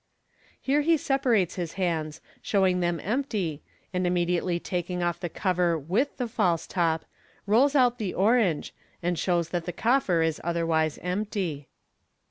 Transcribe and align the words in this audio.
Here 0.59 0.81
he 0.81 0.97
separates 0.97 1.57
his 1.57 1.73
hands* 1.73 2.21
showing 2.41 2.79
them 2.79 2.99
empty, 3.03 3.61
and 3.93 4.07
immediately 4.07 4.59
taking 4.59 5.03
off 5.03 5.19
the 5.19 5.29
cover 5.29 5.77
with 5.77 6.17
tha 6.17 6.27
false 6.27 6.65
top, 6.65 7.05
rolls 7.45 7.75
out 7.75 7.99
the 7.99 8.15
orange, 8.15 8.73
and 9.03 9.19
shows 9.19 9.49
that 9.49 9.65
the 9.65 9.71
coffer 9.73 10.23
is 10.23 10.41
otherwise 10.43 10.97
empty. 11.03 11.67